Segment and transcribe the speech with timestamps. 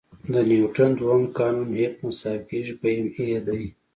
[0.33, 2.31] د نیوټن دوهم قانون F=ma
[3.47, 3.63] دی.